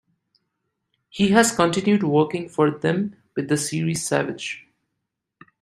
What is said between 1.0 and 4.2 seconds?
He has continued working for them with the series